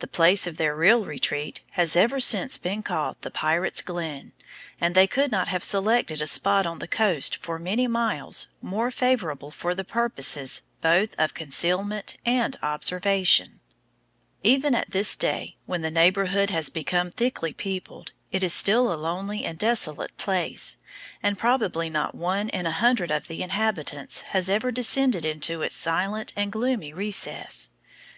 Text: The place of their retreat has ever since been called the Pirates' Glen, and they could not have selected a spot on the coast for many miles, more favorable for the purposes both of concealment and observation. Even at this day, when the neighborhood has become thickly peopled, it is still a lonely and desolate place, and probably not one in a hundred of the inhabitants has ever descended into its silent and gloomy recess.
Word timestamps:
The 0.00 0.06
place 0.06 0.46
of 0.46 0.58
their 0.58 0.76
retreat 0.76 1.62
has 1.70 1.96
ever 1.96 2.20
since 2.20 2.58
been 2.58 2.82
called 2.82 3.16
the 3.22 3.30
Pirates' 3.30 3.80
Glen, 3.80 4.32
and 4.78 4.94
they 4.94 5.06
could 5.06 5.32
not 5.32 5.48
have 5.48 5.64
selected 5.64 6.20
a 6.20 6.26
spot 6.26 6.66
on 6.66 6.80
the 6.80 6.86
coast 6.86 7.38
for 7.38 7.58
many 7.58 7.86
miles, 7.86 8.48
more 8.60 8.90
favorable 8.90 9.50
for 9.50 9.74
the 9.74 9.82
purposes 9.82 10.60
both 10.82 11.14
of 11.16 11.32
concealment 11.32 12.18
and 12.26 12.58
observation. 12.62 13.60
Even 14.42 14.74
at 14.74 14.90
this 14.90 15.16
day, 15.16 15.56
when 15.64 15.80
the 15.80 15.90
neighborhood 15.90 16.50
has 16.50 16.68
become 16.68 17.10
thickly 17.10 17.54
peopled, 17.54 18.12
it 18.30 18.44
is 18.44 18.52
still 18.52 18.92
a 18.92 19.00
lonely 19.00 19.46
and 19.46 19.56
desolate 19.58 20.14
place, 20.18 20.76
and 21.22 21.38
probably 21.38 21.88
not 21.88 22.14
one 22.14 22.50
in 22.50 22.66
a 22.66 22.70
hundred 22.70 23.10
of 23.10 23.28
the 23.28 23.42
inhabitants 23.42 24.20
has 24.36 24.50
ever 24.50 24.70
descended 24.70 25.24
into 25.24 25.62
its 25.62 25.74
silent 25.74 26.34
and 26.36 26.52
gloomy 26.52 26.92
recess. 26.92 27.70